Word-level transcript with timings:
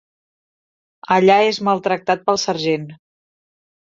Allà 1.15 1.35
és 1.49 1.59
maltractat 1.67 2.25
pel 2.29 2.41
sergent. 2.47 2.87